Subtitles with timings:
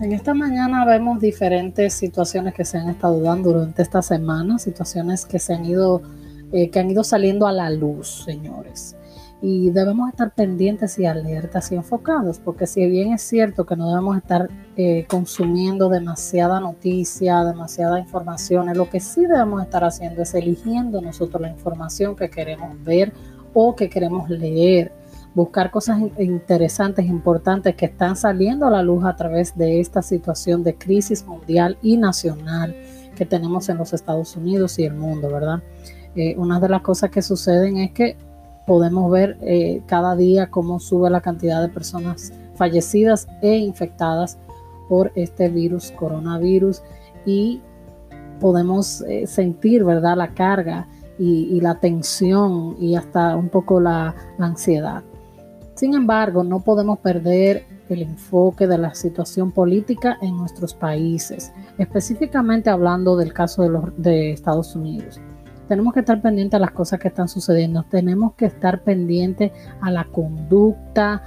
[0.00, 5.26] En esta mañana vemos diferentes situaciones que se han estado dando durante esta semana, situaciones
[5.26, 6.00] que se han ido,
[6.52, 8.96] eh, que han ido saliendo a la luz, señores.
[9.42, 13.90] Y debemos estar pendientes y alertas y enfocados, porque si bien es cierto que no
[13.90, 20.32] debemos estar eh, consumiendo demasiada noticia, demasiada información, lo que sí debemos estar haciendo es
[20.32, 23.12] eligiendo nosotros la información que queremos ver
[23.52, 24.92] o que queremos leer
[25.34, 30.64] buscar cosas interesantes, importantes que están saliendo a la luz a través de esta situación
[30.64, 32.74] de crisis mundial y nacional
[33.14, 35.62] que tenemos en los Estados Unidos y el mundo, ¿verdad?
[36.16, 38.16] Eh, una de las cosas que suceden es que
[38.66, 44.38] podemos ver eh, cada día cómo sube la cantidad de personas fallecidas e infectadas
[44.88, 46.82] por este virus, coronavirus,
[47.24, 47.60] y
[48.40, 50.88] podemos eh, sentir, ¿verdad?, la carga
[51.18, 55.02] y, la tensión y hasta un poco la ansiedad.
[55.80, 62.68] Sin embargo, no podemos perder el enfoque de la situación política en nuestros países, específicamente
[62.68, 65.18] hablando del caso de, los, de Estados Unidos.
[65.68, 69.90] Tenemos que estar pendientes a las cosas que están sucediendo, tenemos que estar pendientes a
[69.90, 71.22] la conducta,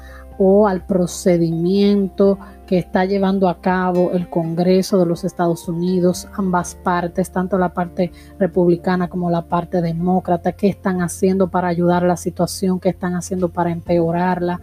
[0.45, 6.75] o al procedimiento que está llevando a cabo el Congreso de los Estados Unidos, ambas
[6.75, 12.07] partes, tanto la parte republicana como la parte demócrata, qué están haciendo para ayudar a
[12.07, 14.59] la situación, qué están haciendo para empeorarla,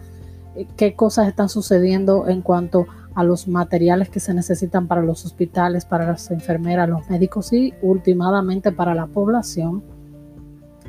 [0.55, 5.25] eh, qué cosas están sucediendo en cuanto a los materiales que se necesitan para los
[5.25, 9.81] hospitales, para las enfermeras, los médicos y últimamente para la población.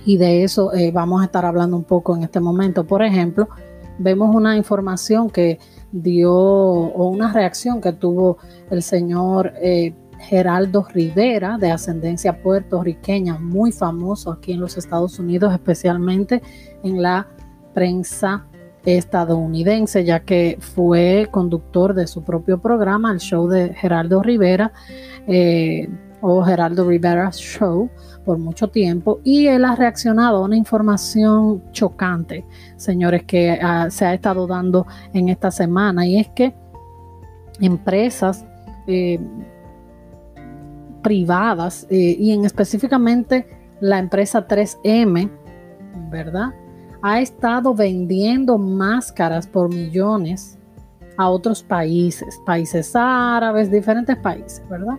[0.05, 2.85] Y de eso eh, vamos a estar hablando un poco en este momento.
[2.85, 3.49] Por ejemplo,
[3.99, 5.59] vemos una información que
[5.93, 8.39] dio o una reacción que tuvo
[8.71, 15.53] el señor eh, Geraldo Rivera, de ascendencia puertorriqueña, muy famoso aquí en los Estados Unidos,
[15.53, 16.43] especialmente
[16.83, 17.27] en la
[17.75, 18.47] prensa
[18.85, 24.73] estadounidense, ya que fue conductor de su propio programa, el show de Geraldo Rivera.
[25.27, 25.89] Eh,
[26.23, 27.91] o Geraldo Rivera Show
[28.25, 32.47] por mucho tiempo y él ha reaccionado a una información chocante,
[32.77, 36.55] señores, que ah, se ha estado dando en esta semana y es que
[37.61, 38.47] empresas
[38.87, 39.21] eh,
[41.03, 43.47] privadas eh, y en específicamente
[43.81, 45.29] la empresa 3M,
[46.09, 46.55] ¿verdad?
[47.03, 50.57] Ha estado vendiendo máscaras por millones
[51.17, 54.99] a otros países, países árabes, diferentes países, ¿verdad?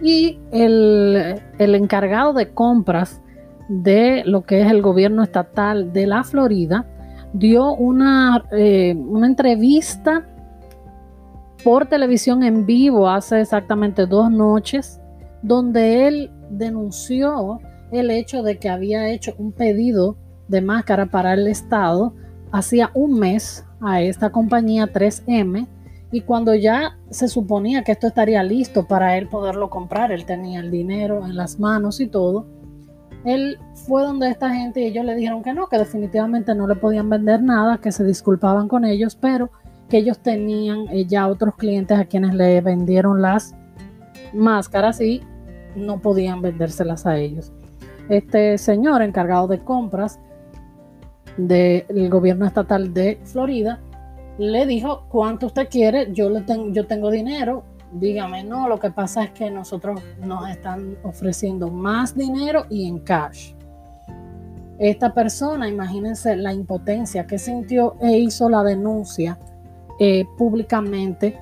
[0.00, 3.20] Y el, encargado de compras
[3.68, 6.86] de lo que es el gobierno estatal de la Florida
[7.32, 10.26] dio una, eh, una entrevista
[11.64, 15.00] por televisión en vivo hace exactamente dos noches,
[15.42, 17.58] donde él denunció
[17.90, 20.16] el hecho de que había hecho un pedido
[20.48, 22.14] de máscara para el Estado.
[22.52, 25.66] Hacía un mes a esta compañía 3M
[26.14, 30.60] y cuando ya se suponía que esto estaría listo para él poderlo comprar, él tenía
[30.60, 32.46] el dinero en las manos y todo,
[33.24, 36.76] él fue donde esta gente y ellos le dijeron que no, que definitivamente no le
[36.76, 39.50] podían vender nada, que se disculpaban con ellos, pero
[39.88, 43.56] que ellos tenían eh, ya otros clientes a quienes le vendieron las
[44.32, 45.20] máscaras y
[45.74, 47.52] no podían vendérselas a ellos.
[48.08, 50.20] Este señor encargado de compras
[51.36, 53.80] del gobierno estatal de Florida
[54.38, 56.12] le dijo, ¿cuánto usted quiere?
[56.12, 60.48] Yo, le tengo, yo tengo dinero, dígame, no, lo que pasa es que nosotros nos
[60.48, 63.54] están ofreciendo más dinero y en cash.
[64.78, 69.38] Esta persona, imagínense la impotencia que sintió e hizo la denuncia
[70.00, 71.38] eh, públicamente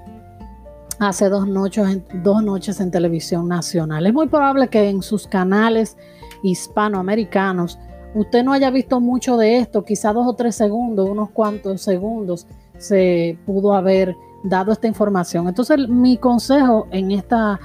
[0.99, 4.07] hace dos noches, en, dos noches en televisión nacional.
[4.07, 5.97] Es muy probable que en sus canales
[6.43, 7.79] hispanoamericanos
[8.15, 12.47] usted no haya visto mucho de esto, quizá dos o tres segundos, unos cuantos segundos
[12.83, 15.49] se pudo haber dado esta información.
[15.49, 17.61] Entonces mi consejo en esta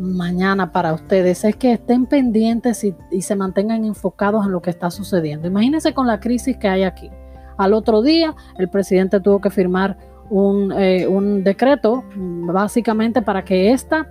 [0.00, 4.90] mañana para ustedes es que estén pendientes y, se mantengan enfocados en lo que está
[4.90, 5.48] sucediendo.
[5.48, 7.10] Imagínense con la crisis que hay aquí.
[7.56, 9.96] Al otro día el presidente tuvo que firmar
[10.30, 11.06] un, eh,
[11.42, 14.08] decreto básicamente para que esta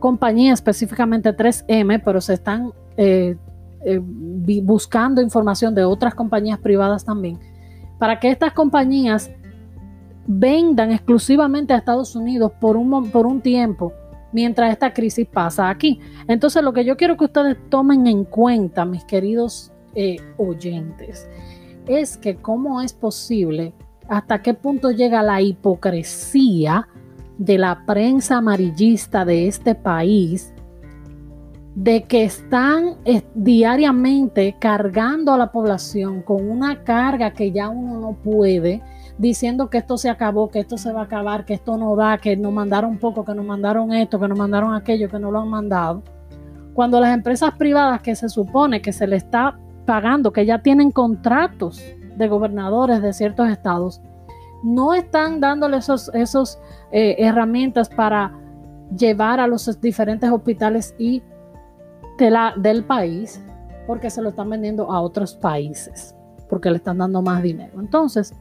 [0.00, 3.36] compañía, específicamente 3M, pero se están eh,
[3.84, 7.38] eh, buscando información de otras compañías privadas también,
[7.98, 9.30] para que estas compañías
[10.32, 13.92] vendan exclusivamente a Estados Unidos por un, por un tiempo
[14.32, 15.98] mientras esta crisis pasa aquí.
[16.28, 21.28] Entonces lo que yo quiero que ustedes tomen en cuenta, mis queridos eh, oyentes,
[21.88, 23.74] es que cómo es posible,
[24.08, 26.86] hasta qué punto llega la hipocresía
[27.36, 30.54] de la prensa amarillista de este país,
[31.74, 37.98] de que están eh, diariamente cargando a la población con una carga que ya uno
[37.98, 38.80] no puede,
[39.20, 42.16] diciendo que esto se acabó, que esto se va a acabar, que esto no da,
[42.16, 45.40] que nos mandaron poco, que nos mandaron esto, que nos mandaron aquello, que no lo
[45.40, 46.02] han mandado.
[46.72, 50.90] Cuando las empresas privadas que se supone que se le está pagando, que ya tienen
[50.90, 51.84] contratos
[52.16, 54.00] de gobernadores de ciertos estados,
[54.62, 56.58] no están dándole esos, esos
[56.90, 58.32] eh, herramientas para
[58.96, 61.22] llevar a los diferentes hospitales y
[62.16, 63.38] de la, del país,
[63.86, 66.14] porque se lo están vendiendo a otros países,
[66.48, 67.80] porque le están dando más dinero.
[67.80, 68.34] Entonces,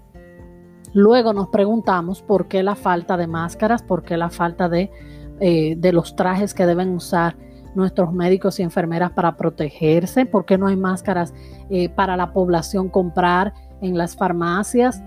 [0.93, 4.91] Luego nos preguntamos por qué la falta de máscaras, por qué la falta de,
[5.39, 7.35] eh, de, los trajes que deben usar
[7.75, 11.33] nuestros médicos y enfermeras para protegerse, por qué no hay máscaras
[11.69, 15.01] eh, para la población comprar en las farmacias,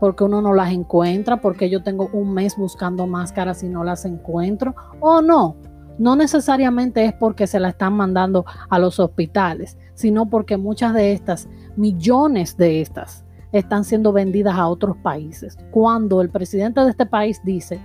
[0.00, 4.04] porque uno no las encuentra, porque yo tengo un mes buscando máscaras y no las
[4.04, 5.56] encuentro, o no.
[5.98, 11.12] No necesariamente es porque se la están mandando a los hospitales, sino porque muchas de
[11.12, 13.23] estas, millones de estas,
[13.58, 15.56] están siendo vendidas a otros países.
[15.70, 17.80] Cuando el presidente de este país dice,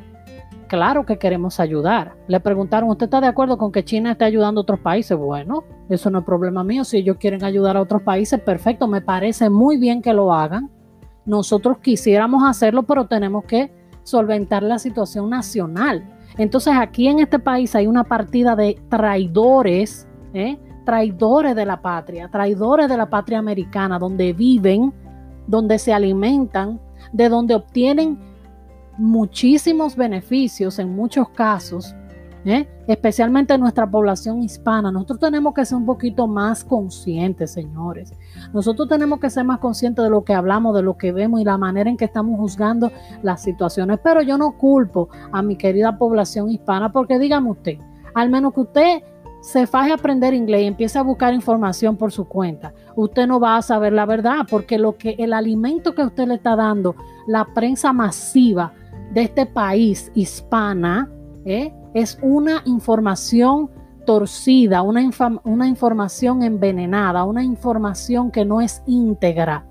[0.67, 2.15] claro que queremos ayudar.
[2.27, 5.15] Le preguntaron, ¿usted está de acuerdo con que China esté ayudando a otros países?
[5.15, 6.83] Bueno, eso no es problema mío.
[6.83, 10.71] Si ellos quieren ayudar a otros países, perfecto, me parece muy bien que lo hagan.
[11.25, 16.03] Nosotros quisiéramos hacerlo, pero tenemos que solventar la situación nacional.
[16.39, 20.57] Entonces aquí en este país hay una partida de traidores, ¿eh?
[20.83, 24.91] traidores de la patria, traidores de la patria americana, donde viven
[25.49, 26.79] donde se alimentan,
[27.11, 28.19] de donde obtienen
[28.97, 31.95] muchísimos beneficios en muchos casos,
[32.45, 32.67] ¿eh?
[32.87, 34.91] especialmente nuestra población hispana.
[34.91, 38.13] Nosotros tenemos que ser un poquito más conscientes, señores.
[38.53, 41.45] Nosotros tenemos que ser más conscientes de lo que hablamos, de lo que vemos y
[41.45, 42.91] la manera en que estamos juzgando
[43.23, 43.99] las situaciones.
[44.03, 47.79] Pero yo no culpo a mi querida población hispana porque dígame usted,
[48.13, 49.03] al menos que usted
[49.41, 53.39] se faje a aprender inglés y empiece a buscar información por su cuenta, usted no
[53.39, 56.95] va a saber la verdad, porque lo que el alimento que usted le está dando,
[57.27, 58.73] la prensa masiva
[59.13, 61.09] de este país hispana,
[61.45, 61.73] ¿eh?
[61.93, 63.69] es una información
[64.05, 65.09] torcida, una,
[65.43, 69.65] una información envenenada, una información que no es íntegra.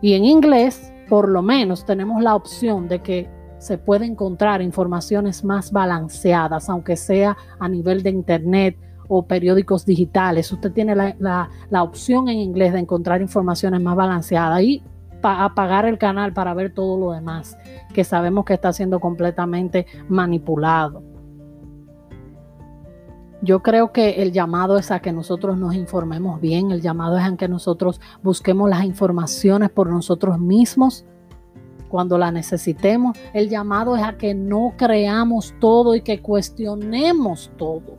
[0.00, 3.33] Y en inglés, por lo menos, tenemos la opción de que
[3.64, 8.76] se puede encontrar informaciones más balanceadas, aunque sea a nivel de internet
[9.08, 10.52] o periódicos digitales.
[10.52, 11.48] Usted tiene la,
[11.82, 14.82] opción en inglés de encontrar informaciones más balanceadas y
[15.22, 17.56] apagar el canal para ver todo lo demás
[17.94, 21.02] que sabemos que está siendo completamente manipulado.
[23.40, 27.24] Yo creo que el llamado es a que nosotros nos informemos bien, el llamado es
[27.24, 31.06] a que nosotros busquemos las informaciones por nosotros mismos
[31.94, 33.16] cuando la necesitemos.
[33.32, 37.96] El llamado es a que no creamos todo y que cuestionemos todo.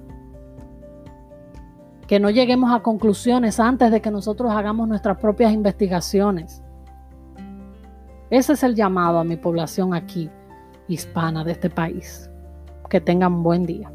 [2.06, 6.62] Que no lleguemos a conclusiones antes de que nosotros hagamos nuestras propias investigaciones.
[8.30, 10.30] Ese es el llamado a mi población aquí,
[10.90, 12.30] hispana de este país.
[12.90, 13.90] Que tengan un buen día.